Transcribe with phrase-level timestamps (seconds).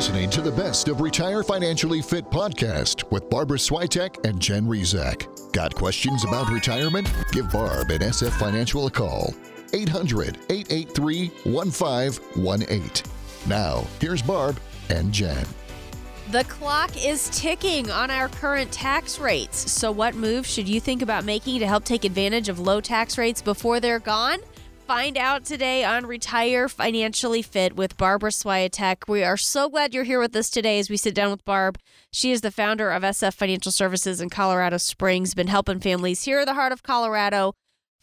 [0.00, 5.52] listening to the best of Retire Financially Fit podcast with Barbara Swiatek and Jen Rizak.
[5.52, 7.12] Got questions about retirement?
[7.32, 9.34] Give Barb and SF Financial a call.
[9.74, 13.12] 800 883 1518.
[13.46, 14.58] Now, here's Barb
[14.88, 15.44] and Jen.
[16.30, 19.70] The clock is ticking on our current tax rates.
[19.70, 23.18] So, what moves should you think about making to help take advantage of low tax
[23.18, 24.38] rates before they're gone?
[24.90, 29.06] Find out today on Retire Financially Fit with Barbara Swiatek.
[29.06, 31.78] We are so glad you're here with us today as we sit down with Barb.
[32.10, 36.40] She is the founder of SF Financial Services in Colorado Springs, been helping families here
[36.40, 37.52] in the heart of Colorado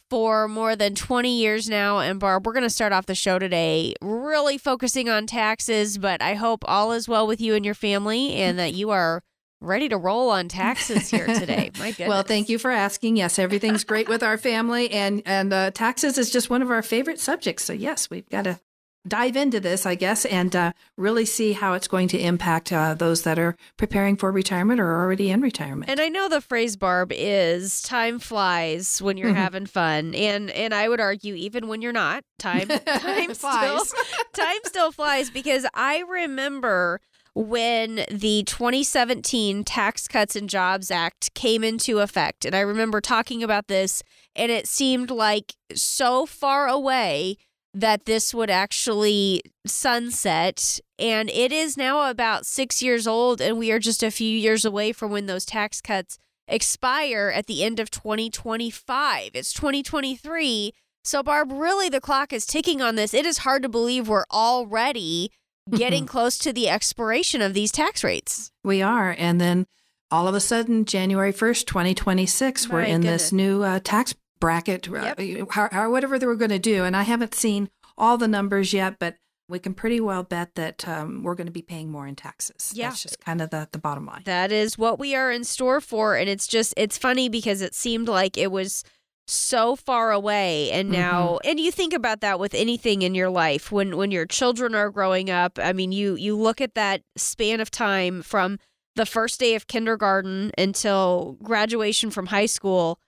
[0.10, 2.00] for more than 20 years now.
[2.00, 6.22] And Barb, we're going to start off the show today really focusing on taxes, but
[6.22, 9.24] I hope all is well with you and your family and that you are
[9.62, 11.72] ready to roll on taxes here today.
[11.80, 12.08] My goodness.
[12.08, 13.18] Well, thank you for asking.
[13.18, 16.82] Yes, everything's great with our family, and and uh, taxes is just one of our
[16.82, 17.64] favorite subjects.
[17.64, 18.60] So yes, we've got to
[19.08, 22.94] dive into this, I guess, and uh, really see how it's going to impact uh,
[22.94, 25.90] those that are preparing for retirement or already in retirement.
[25.90, 29.38] And I know the phrase Barb is time flies when you're mm-hmm.
[29.38, 30.14] having fun.
[30.14, 33.82] And and I would argue even when you're not, time time still
[34.34, 37.00] time still flies because I remember
[37.38, 42.46] when the 2017 Tax Cuts and Jobs Act came into effect.
[42.46, 44.02] And I remember talking about this,
[44.36, 47.38] and it seemed like so far away
[47.76, 50.80] that this would actually sunset.
[50.98, 54.66] And it is now about six years old, and we are just a few years
[54.66, 59.30] away from when those tax cuts expire at the end of 2025.
[59.36, 60.74] It's 2023.
[61.04, 63.14] So, Barb, really the clock is ticking on this.
[63.14, 65.30] It is hard to believe we're already
[65.72, 66.12] getting mm-hmm.
[66.12, 68.52] close to the expiration of these tax rates.
[68.64, 69.16] We are.
[69.18, 69.68] And then
[70.12, 73.24] all of a sudden, January 1st, 2026, My we're in goodness.
[73.24, 75.52] this new uh, tax bracket, uh, yep.
[75.52, 76.84] how, whatever they were going to do.
[76.84, 79.16] And I haven't seen all the numbers yet, but
[79.50, 82.74] we can pretty well bet that um, we're going to be paying more in taxes.
[82.76, 82.90] Yeah.
[82.90, 84.24] That's just kind of the, the bottom line.
[84.26, 86.16] That is what we are in store for.
[86.16, 88.84] And it's just, it's funny because it seemed like it was
[89.28, 91.50] so far away and now mm-hmm.
[91.50, 94.90] and you think about that with anything in your life when when your children are
[94.90, 98.58] growing up i mean you you look at that span of time from
[98.96, 103.00] the first day of kindergarten until graduation from high school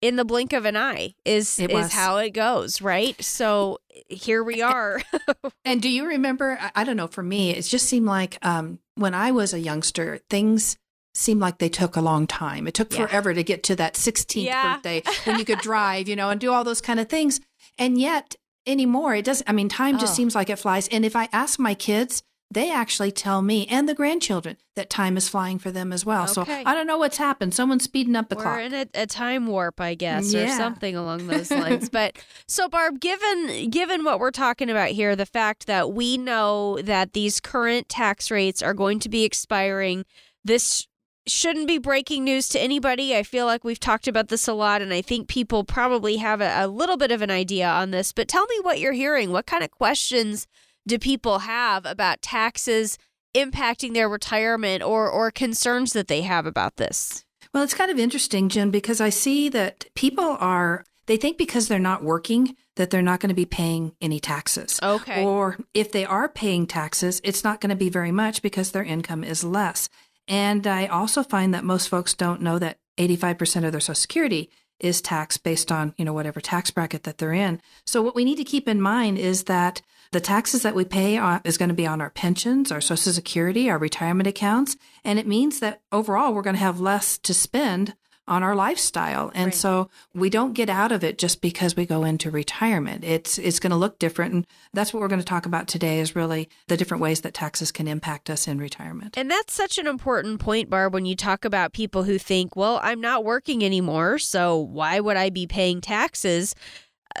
[0.00, 3.22] in the blink of an eye is is how it goes right?
[3.22, 3.78] So
[4.08, 5.02] here we are.
[5.64, 9.14] and do you remember i don't know for me it just seemed like um, when
[9.14, 10.76] i was a youngster things
[11.18, 12.66] seemed like they took a long time.
[12.66, 13.06] It took yeah.
[13.06, 14.74] forever to get to that 16th yeah.
[14.74, 17.40] birthday when you could drive, you know, and do all those kind of things.
[17.78, 18.36] And yet
[18.66, 20.16] anymore, it doesn't, I mean, time just oh.
[20.16, 20.88] seems like it flies.
[20.88, 25.18] And if I ask my kids, they actually tell me and the grandchildren that time
[25.18, 26.22] is flying for them as well.
[26.22, 26.32] Okay.
[26.32, 27.52] So I don't know what's happened.
[27.52, 28.56] Someone's speeding up the We're clock.
[28.56, 30.46] We're in a, a, time warp, I guess, yeah.
[30.46, 31.90] or something along those lines.
[31.90, 36.80] but so Barb, given given what we're talking about here, the fact that we know
[36.80, 40.06] that these current tax rates are going to be expiring
[40.42, 40.86] this
[41.30, 43.16] shouldn't be breaking news to anybody.
[43.16, 46.40] I feel like we've talked about this a lot, and I think people probably have
[46.40, 48.12] a, a, little bit of an idea on this.
[48.12, 49.32] But tell me what you're hearing.
[49.32, 50.46] What kind of questions
[50.86, 52.98] do people have about taxes
[53.34, 57.24] impacting their retirement or, or concerns that they have about this?
[57.52, 61.68] Well, it's kind of interesting, Jen, because I see that people are, they think because
[61.68, 64.78] they're not working, that they're not going to be paying any taxes.
[64.82, 65.24] Okay.
[65.24, 68.84] Or if they are paying taxes, it's not going to be very much because their
[68.84, 69.88] income is less.
[70.28, 74.50] And I also find that most folks don't know that 85% of their Social Security
[74.78, 77.60] is taxed based on, you know, whatever tax bracket that they're in.
[77.84, 81.16] So what we need to keep in mind is that the taxes that we pay
[81.18, 85.18] on, is going to be on our pensions, our Social Security, our retirement accounts, and
[85.18, 87.94] it means that overall we're going to have less to spend
[88.28, 89.32] on our lifestyle.
[89.34, 89.54] And right.
[89.54, 93.04] so we don't get out of it just because we go into retirement.
[93.04, 95.98] It's it's going to look different and that's what we're going to talk about today
[95.98, 99.16] is really the different ways that taxes can impact us in retirement.
[99.16, 102.80] And that's such an important point Barb when you talk about people who think, "Well,
[102.82, 106.54] I'm not working anymore, so why would I be paying taxes?"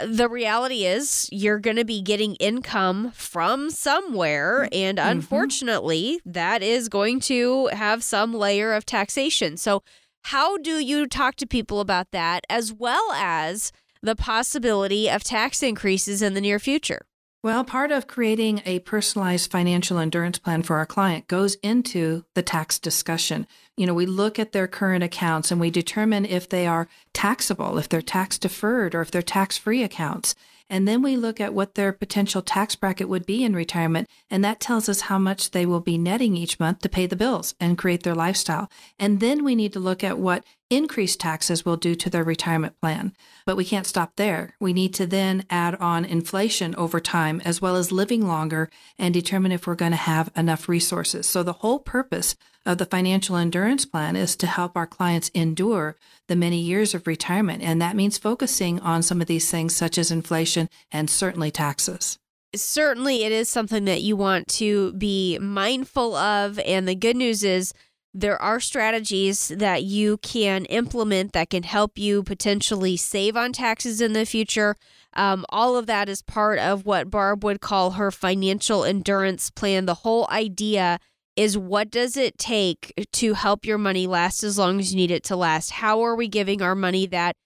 [0.06, 5.08] the reality is you're going to be getting income from somewhere and mm-hmm.
[5.08, 9.82] unfortunately that is going to have some layer of taxation so
[10.22, 13.72] how do you talk to people about that as well as
[14.02, 17.02] the possibility of tax increases in the near future?
[17.42, 22.42] Well, part of creating a personalized financial endurance plan for our client goes into the
[22.42, 23.46] tax discussion.
[23.78, 27.78] You know, we look at their current accounts and we determine if they are taxable,
[27.78, 30.34] if they're tax deferred, or if they're tax free accounts.
[30.68, 34.08] And then we look at what their potential tax bracket would be in retirement.
[34.28, 37.16] And that tells us how much they will be netting each month to pay the
[37.16, 38.68] bills and create their lifestyle.
[38.98, 42.78] And then we need to look at what increased taxes will do to their retirement
[42.82, 43.14] plan.
[43.46, 44.56] But we can't stop there.
[44.60, 49.14] We need to then add on inflation over time as well as living longer and
[49.14, 51.26] determine if we're going to have enough resources.
[51.26, 52.34] So the whole purpose
[52.68, 55.96] of the financial endurance plan is to help our clients endure
[56.28, 57.62] the many years of retirement.
[57.62, 62.18] And that means focusing on some of these things such as inflation and certainly taxes
[62.54, 66.58] certainly it is something that you want to be mindful of.
[66.60, 67.74] And the good news is
[68.14, 74.00] there are strategies that you can implement that can help you potentially save on taxes
[74.00, 74.76] in the future.
[75.14, 79.86] Um, all of that is part of what Barb would call her financial endurance plan.
[79.86, 80.98] The whole idea
[81.38, 85.12] is what does it take to help your money last as long as you need
[85.12, 85.70] it to last?
[85.70, 87.36] How are we giving our money that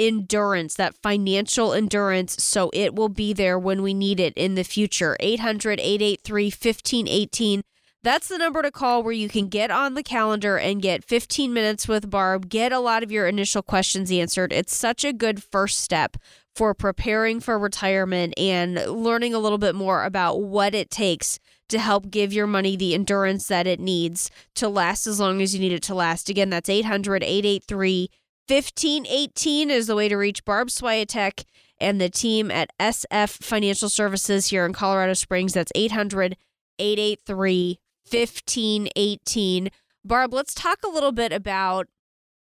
[0.00, 4.64] endurance, that financial endurance, so it will be there when we need it in the
[4.64, 5.16] future?
[5.20, 7.62] 800 883 1518
[8.02, 11.52] that's the number to call where you can get on the calendar and get 15
[11.52, 14.52] minutes with Barb, get a lot of your initial questions answered.
[14.52, 16.16] It's such a good first step
[16.54, 21.78] for preparing for retirement and learning a little bit more about what it takes to
[21.78, 25.60] help give your money the endurance that it needs to last as long as you
[25.60, 26.28] need it to last.
[26.28, 28.10] Again, that's 800 883
[28.48, 31.44] 1518 is the way to reach Barb Swiatek
[31.80, 35.52] and the team at SF Financial Services here in Colorado Springs.
[35.52, 36.36] That's 800
[36.78, 37.78] 883
[38.08, 39.68] 1518.
[40.04, 41.88] Barb, let's talk a little bit about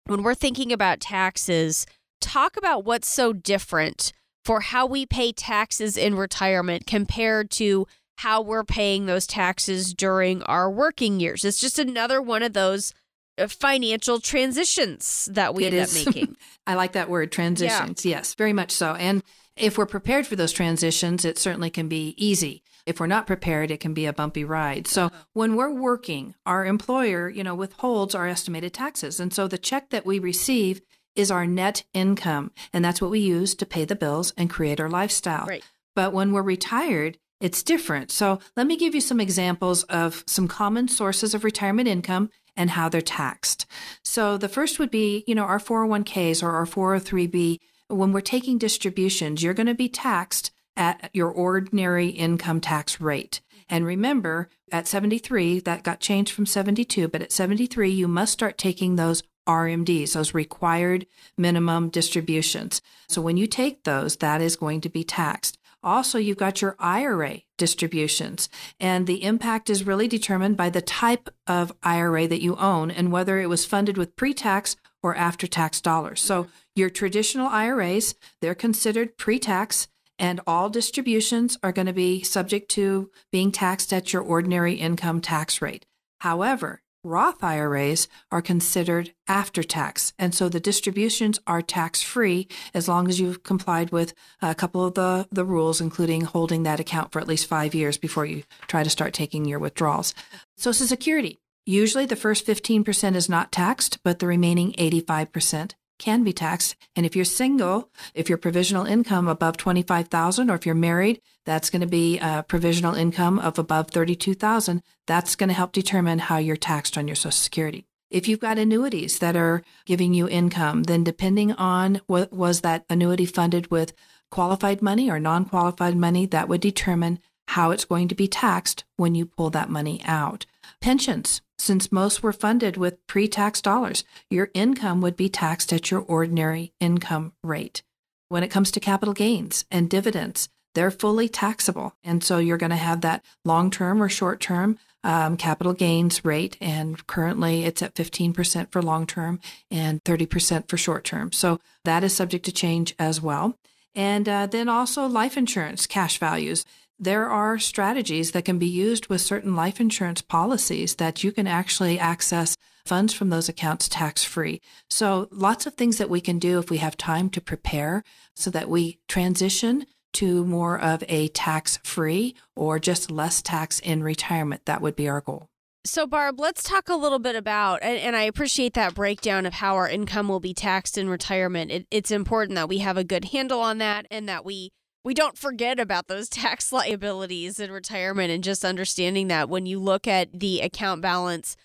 [0.06, 1.86] when we're thinking about taxes,
[2.20, 4.12] talk about what's so different
[4.44, 7.86] for how we pay taxes in retirement compared to
[8.16, 11.44] how we're paying those taxes during our working years.
[11.44, 12.92] It's just another one of those
[13.38, 16.06] uh, financial transitions that we it end is.
[16.06, 16.36] up making.
[16.66, 18.04] I like that word, transitions.
[18.04, 18.16] Yeah.
[18.16, 18.94] Yes, very much so.
[18.94, 19.22] And
[19.56, 22.62] if we're prepared for those transitions, it certainly can be easy.
[22.84, 24.86] If we're not prepared, it can be a bumpy ride.
[24.86, 29.18] So when we're working, our employer, you know, withholds our estimated taxes.
[29.18, 30.80] And so the check that we receive
[31.16, 32.52] is our net income.
[32.72, 35.46] And that's what we use to pay the bills and create our lifestyle.
[35.46, 35.64] Right.
[35.96, 38.10] But when we're retired, it's different.
[38.10, 42.70] So let me give you some examples of some common sources of retirement income and
[42.70, 43.66] how they're taxed.
[44.02, 47.58] So the first would be, you know, our 401ks or our 403b.
[47.88, 53.40] When we're taking distributions, you're going to be taxed at your ordinary income tax rate.
[53.68, 58.58] And remember, at 73, that got changed from 72, but at 73, you must start
[58.58, 61.06] taking those RMDs, those required
[61.36, 62.80] minimum distributions.
[63.08, 65.58] So when you take those, that is going to be taxed.
[65.86, 68.48] Also, you've got your IRA distributions,
[68.80, 73.12] and the impact is really determined by the type of IRA that you own and
[73.12, 76.20] whether it was funded with pre tax or after tax dollars.
[76.20, 79.86] So, your traditional IRAs, they're considered pre tax
[80.18, 85.20] and all distributions are going to be subject to being taxed at your ordinary income
[85.20, 85.86] tax rate.
[86.20, 92.88] However, Roth IRAs are considered after tax, and so the distributions are tax free as
[92.88, 94.12] long as you've complied with
[94.42, 97.96] a couple of the, the rules, including holding that account for at least five years
[97.96, 100.14] before you try to start taking your withdrawals.
[100.56, 101.38] Social Security.
[101.64, 106.76] Usually the first 15% is not taxed, but the remaining 85% can be taxed.
[106.94, 111.70] And if you're single, if your provisional income above 25,000 or if you're married, that's
[111.70, 114.82] going to be a provisional income of above 32,000.
[115.06, 117.86] That's going to help determine how you're taxed on your social security.
[118.10, 122.84] If you've got annuities that are giving you income, then depending on what was that
[122.88, 123.92] annuity funded with
[124.30, 129.14] qualified money or non-qualified money, that would determine how it's going to be taxed when
[129.14, 130.46] you pull that money out.
[130.80, 135.90] Pensions, since most were funded with pre tax dollars, your income would be taxed at
[135.90, 137.82] your ordinary income rate.
[138.28, 141.94] When it comes to capital gains and dividends, they're fully taxable.
[142.04, 146.24] And so you're going to have that long term or short term um, capital gains
[146.24, 146.58] rate.
[146.60, 151.32] And currently it's at 15% for long term and 30% for short term.
[151.32, 153.56] So that is subject to change as well.
[153.94, 156.66] And uh, then also life insurance cash values
[156.98, 161.46] there are strategies that can be used with certain life insurance policies that you can
[161.46, 164.60] actually access funds from those accounts tax free.
[164.88, 168.02] So, lots of things that we can do if we have time to prepare
[168.34, 174.02] so that we transition to more of a tax free or just less tax in
[174.02, 174.64] retirement.
[174.64, 175.50] That would be our goal.
[175.84, 179.52] So, Barb, let's talk a little bit about, and, and, I appreciate that breakdown of
[179.52, 181.70] how our income will be taxed in retirement.
[181.70, 184.72] It, it's important that we have a good handle on that and that we
[185.06, 189.78] we don't forget about those tax liabilities in retirement and just understanding that when you
[189.78, 191.56] look at the account balance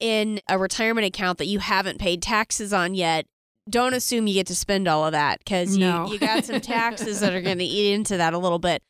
[0.00, 3.24] in a retirement account that you haven't paid taxes on yet,
[3.70, 6.06] don't assume you get to spend all of that because no.
[6.06, 8.82] you, you got some taxes that are going to eat into that a little bit.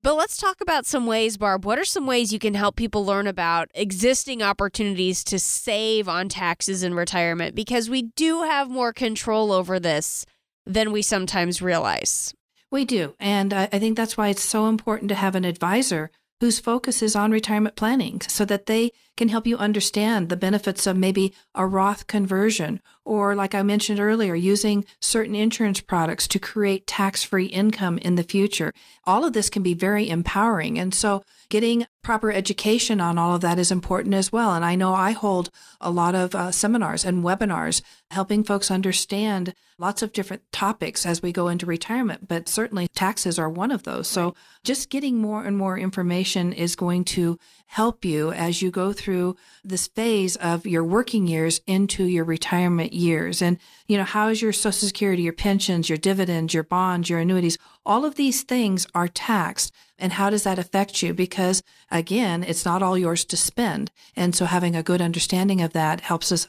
[0.00, 1.64] But let's talk about some ways, Barb.
[1.64, 6.28] What are some ways you can help people learn about existing opportunities to save on
[6.28, 7.56] taxes in retirement?
[7.56, 10.24] Because we do have more control over this
[10.64, 12.32] than we sometimes realize.
[12.70, 13.14] We do.
[13.20, 17.16] And I, think that's why it's so important to have an advisor whose focus is
[17.16, 21.66] on retirement planning so that they can help you understand the benefits of maybe a
[21.66, 27.46] Roth conversion or, like I mentioned earlier, using certain insurance products to create tax free
[27.46, 28.74] income in the future.
[29.04, 30.78] All of this can be very empowering.
[30.78, 34.52] And so getting proper education on all of that is important as well.
[34.52, 39.54] And I know I hold a lot of uh, seminars and webinars helping folks understand
[39.78, 43.82] lots of different topics as we go into retirement, but certainly taxes are one of
[43.82, 44.08] those.
[44.08, 44.34] So
[44.64, 49.36] just getting more and more information is going to help you as you go through
[49.64, 53.42] this phase of your working years into your retirement years.
[53.42, 57.20] And, you know, how is your social security, your pensions, your dividends, your bonds, your
[57.20, 57.58] annuities?
[57.84, 59.72] All of these things are taxed.
[59.98, 61.14] And how does that affect you?
[61.14, 63.90] Because again, it's not all yours to spend.
[64.14, 66.48] And so having a good understanding of that helps us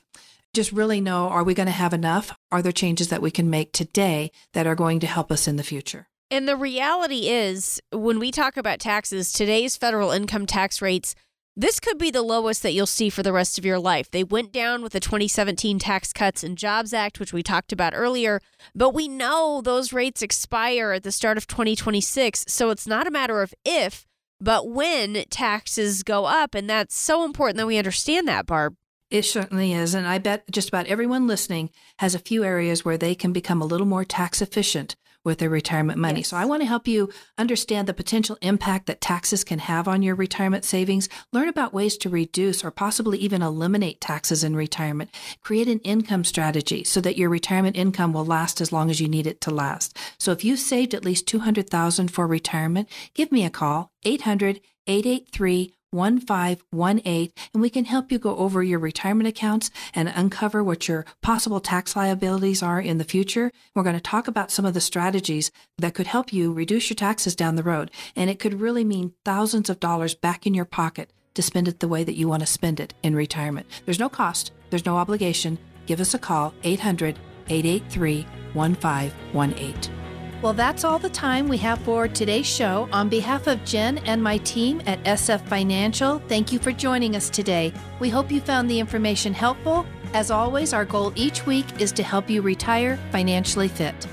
[0.54, 2.36] just really know, are we going to have enough?
[2.52, 5.56] Are there changes that we can make today that are going to help us in
[5.56, 6.08] the future?
[6.30, 11.16] And the reality is, when we talk about taxes, today's federal income tax rates,
[11.60, 14.12] this could be the lowest that you'll see for the rest of your life.
[14.12, 17.94] They went down with the 2017 Tax Cuts and Jobs Act, which we talked about
[17.96, 18.40] earlier,
[18.76, 22.46] but we know those rates expire at the start of 2026.
[22.48, 24.06] So it's not a matter of if,
[24.40, 26.54] but when taxes go up.
[26.54, 28.76] And that's so important that we understand that, Barb.
[29.10, 29.96] It certainly is.
[29.96, 33.64] And I bet just about everyone listening has a few areas where they can become
[33.64, 34.96] a little more tax efficient
[35.28, 36.22] with their retirement money.
[36.22, 36.30] Yes.
[36.30, 40.02] So I want to help you understand the potential impact that taxes can have on
[40.02, 41.10] your retirement savings.
[41.32, 45.12] Learn about ways to reduce or possibly even eliminate taxes in retirement.
[45.42, 49.08] Create an income strategy so that your retirement income will last as long as you
[49.08, 49.96] need it to last.
[50.18, 55.77] So if you've saved at least 200,000 for retirement, give me a call 800 883
[55.92, 61.06] 1518 and we can help you go over your retirement accounts and uncover what your
[61.22, 63.52] possible tax liabilities are in the future.
[63.76, 66.96] We're going to talk about some of the strategies that could help you reduce your
[66.96, 67.92] taxes down the road.
[68.16, 71.80] And it could really mean thousands of dollars back in your pocket to spend it
[71.80, 73.68] the way that you want to spend it in retirement.
[73.86, 75.58] There's no cost, there's no obligation.
[75.86, 77.18] Give us a call 800
[77.50, 80.07] 883 1518.
[80.48, 82.88] Well, that's all the time we have for today's show.
[82.94, 87.30] On behalf of Jen and my team at SF Financial, thank you for joining us
[87.30, 87.74] today.
[88.00, 89.86] We hope you found the information helpful.
[90.14, 94.08] As always, our goal each week is to help you retire financially fit.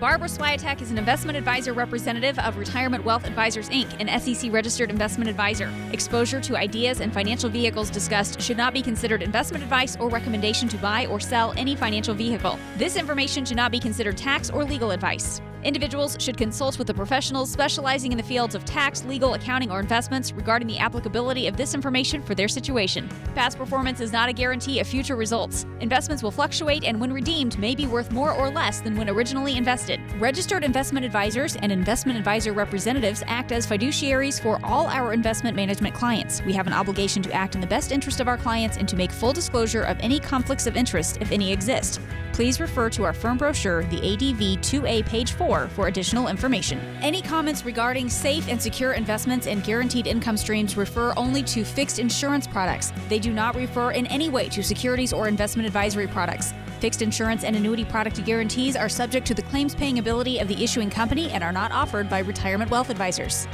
[0.00, 4.88] Barbara Swiatek is an investment advisor representative of Retirement Wealth Advisors Inc., an SEC registered
[4.88, 5.70] investment advisor.
[5.92, 10.66] Exposure to ideas and financial vehicles discussed should not be considered investment advice or recommendation
[10.68, 12.58] to buy or sell any financial vehicle.
[12.78, 15.42] This information should not be considered tax or legal advice.
[15.64, 19.80] Individuals should consult with the professionals specializing in the fields of tax, legal, accounting, or
[19.80, 23.08] investments regarding the applicability of this information for their situation.
[23.34, 25.66] Past performance is not a guarantee of future results.
[25.80, 29.56] Investments will fluctuate and, when redeemed, may be worth more or less than when originally
[29.56, 30.00] invested.
[30.20, 35.94] Registered investment advisors and investment advisor representatives act as fiduciaries for all our investment management
[35.94, 36.40] clients.
[36.44, 38.96] We have an obligation to act in the best interest of our clients and to
[38.96, 42.00] make full disclosure of any conflicts of interest, if any exist
[42.38, 46.78] please refer to our firm brochure, the ADV 2A page 4, for additional information.
[47.02, 51.98] Any comments regarding safe and secure investments and guaranteed income streams refer only to fixed
[51.98, 52.92] insurance products.
[53.08, 56.54] They do not refer in any way to securities or investment advisory products.
[56.78, 60.62] Fixed insurance and annuity product guarantees are subject to the claims paying ability of the
[60.62, 63.48] issuing company and are not offered by retirement wealth advisors.